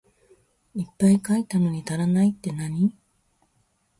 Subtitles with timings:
[0.73, 2.95] いっぱい書いたのに足らないってなに？